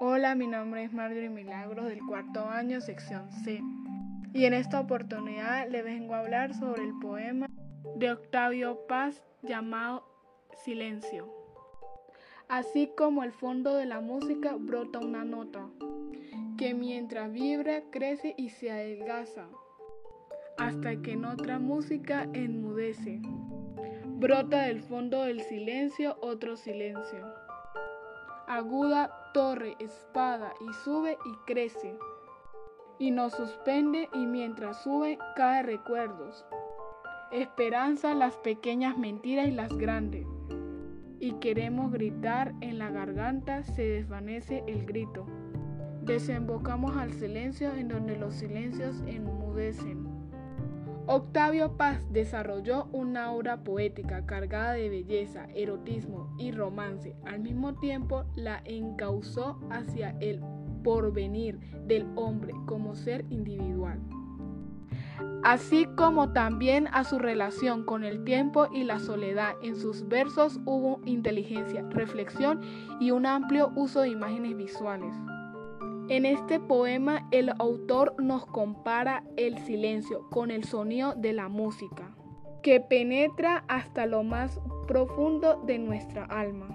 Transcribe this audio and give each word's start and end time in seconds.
Hola, 0.00 0.36
mi 0.36 0.46
nombre 0.46 0.84
es 0.84 0.92
Marjorie 0.92 1.28
Milagros 1.28 1.86
del 1.86 1.98
cuarto 2.06 2.48
año, 2.48 2.80
sección 2.80 3.32
C. 3.32 3.60
Y 4.32 4.44
en 4.44 4.54
esta 4.54 4.78
oportunidad 4.78 5.68
le 5.68 5.82
vengo 5.82 6.14
a 6.14 6.20
hablar 6.20 6.54
sobre 6.54 6.84
el 6.84 6.96
poema 7.00 7.48
de 7.96 8.12
Octavio 8.12 8.86
Paz 8.86 9.24
llamado 9.42 10.04
Silencio. 10.64 11.26
Así 12.46 12.92
como 12.96 13.24
el 13.24 13.32
fondo 13.32 13.74
de 13.74 13.86
la 13.86 14.00
música 14.00 14.54
brota 14.56 15.00
una 15.00 15.24
nota, 15.24 15.66
que 16.56 16.74
mientras 16.74 17.32
vibra 17.32 17.82
crece 17.90 18.36
y 18.38 18.50
se 18.50 18.70
adelgaza, 18.70 19.48
hasta 20.58 21.02
que 21.02 21.14
en 21.14 21.24
otra 21.24 21.58
música 21.58 22.28
enmudece. 22.34 23.20
Brota 24.06 24.62
del 24.62 24.80
fondo 24.80 25.24
del 25.24 25.40
silencio 25.40 26.16
otro 26.20 26.56
silencio 26.56 27.47
aguda 28.48 29.30
torre, 29.34 29.76
espada, 29.78 30.54
y 30.60 30.72
sube 30.84 31.18
y 31.24 31.36
crece, 31.46 31.96
y 32.98 33.10
nos 33.10 33.34
suspende 33.34 34.08
y 34.14 34.26
mientras 34.26 34.82
sube 34.82 35.18
cae 35.36 35.62
recuerdos, 35.62 36.46
esperanza 37.30 38.14
las 38.14 38.36
pequeñas 38.38 38.96
mentiras 38.96 39.46
y 39.46 39.52
las 39.52 39.76
grandes, 39.76 40.26
y 41.20 41.32
queremos 41.34 41.92
gritar 41.92 42.54
en 42.60 42.78
la 42.78 42.90
garganta 42.90 43.64
se 43.64 43.82
desvanece 43.82 44.64
el 44.66 44.86
grito. 44.86 45.26
Desembocamos 46.02 46.96
al 46.96 47.12
silencio 47.12 47.74
en 47.74 47.88
donde 47.88 48.16
los 48.16 48.34
silencios 48.34 49.02
enmudecen. 49.06 50.07
Octavio 51.10 51.78
Paz 51.78 52.06
desarrolló 52.12 52.86
una 52.92 53.32
obra 53.32 53.64
poética 53.64 54.26
cargada 54.26 54.74
de 54.74 54.90
belleza, 54.90 55.46
erotismo 55.54 56.30
y 56.36 56.52
romance. 56.52 57.16
Al 57.24 57.40
mismo 57.40 57.76
tiempo 57.76 58.26
la 58.36 58.60
encauzó 58.66 59.58
hacia 59.70 60.10
el 60.20 60.42
porvenir 60.84 61.60
del 61.86 62.06
hombre 62.14 62.52
como 62.66 62.94
ser 62.94 63.24
individual, 63.30 63.98
así 65.44 65.86
como 65.96 66.34
también 66.34 66.88
a 66.92 67.04
su 67.04 67.18
relación 67.18 67.86
con 67.86 68.04
el 68.04 68.22
tiempo 68.24 68.68
y 68.70 68.84
la 68.84 68.98
soledad. 68.98 69.54
En 69.62 69.76
sus 69.76 70.06
versos 70.08 70.60
hubo 70.66 71.00
inteligencia, 71.06 71.86
reflexión 71.88 72.60
y 73.00 73.12
un 73.12 73.24
amplio 73.24 73.72
uso 73.76 74.02
de 74.02 74.10
imágenes 74.10 74.54
visuales. 74.58 75.14
En 76.08 76.24
este 76.24 76.58
poema 76.58 77.28
el 77.32 77.50
autor 77.58 78.14
nos 78.18 78.46
compara 78.46 79.24
el 79.36 79.58
silencio 79.58 80.26
con 80.30 80.50
el 80.50 80.64
sonido 80.64 81.14
de 81.14 81.34
la 81.34 81.48
música, 81.48 82.14
que 82.62 82.80
penetra 82.80 83.64
hasta 83.68 84.06
lo 84.06 84.22
más 84.22 84.58
profundo 84.86 85.62
de 85.66 85.78
nuestra 85.78 86.24
alma. 86.24 86.68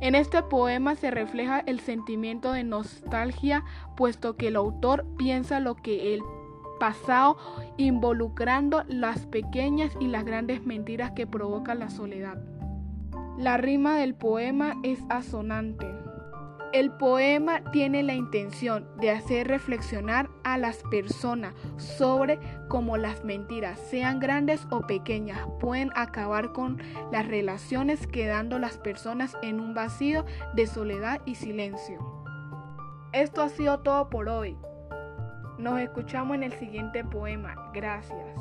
En 0.00 0.14
este 0.14 0.42
poema 0.42 0.94
se 0.94 1.10
refleja 1.10 1.58
el 1.66 1.80
sentimiento 1.80 2.52
de 2.52 2.62
nostalgia, 2.62 3.64
puesto 3.96 4.36
que 4.36 4.48
el 4.48 4.56
autor 4.56 5.04
piensa 5.18 5.58
lo 5.58 5.74
que 5.74 6.14
el 6.14 6.22
pasado, 6.78 7.36
involucrando 7.78 8.84
las 8.86 9.26
pequeñas 9.26 9.96
y 9.98 10.06
las 10.06 10.24
grandes 10.24 10.64
mentiras 10.64 11.10
que 11.12 11.26
provoca 11.26 11.74
la 11.74 11.90
soledad. 11.90 12.38
La 13.38 13.56
rima 13.56 13.96
del 13.96 14.14
poema 14.14 14.76
es 14.84 15.00
asonante. 15.08 16.05
El 16.72 16.90
poema 16.90 17.62
tiene 17.70 18.02
la 18.02 18.14
intención 18.14 18.86
de 18.98 19.10
hacer 19.10 19.48
reflexionar 19.48 20.28
a 20.44 20.58
las 20.58 20.82
personas 20.90 21.54
sobre 21.76 22.38
cómo 22.68 22.96
las 22.96 23.24
mentiras, 23.24 23.78
sean 23.78 24.18
grandes 24.20 24.66
o 24.70 24.80
pequeñas, 24.86 25.46
pueden 25.60 25.90
acabar 25.94 26.52
con 26.52 26.82
las 27.12 27.26
relaciones 27.26 28.06
quedando 28.06 28.58
las 28.58 28.78
personas 28.78 29.36
en 29.42 29.60
un 29.60 29.74
vacío 29.74 30.24
de 30.54 30.66
soledad 30.66 31.20
y 31.24 31.36
silencio. 31.36 31.98
Esto 33.12 33.42
ha 33.42 33.48
sido 33.48 33.80
todo 33.80 34.10
por 34.10 34.28
hoy. 34.28 34.58
Nos 35.58 35.80
escuchamos 35.80 36.34
en 36.34 36.42
el 36.42 36.52
siguiente 36.52 37.02
poema. 37.04 37.70
Gracias. 37.72 38.36